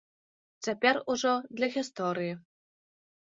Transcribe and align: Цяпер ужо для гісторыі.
Цяпер 0.67 0.99
ужо 1.13 1.33
для 1.59 1.67
гісторыі. 1.75 2.33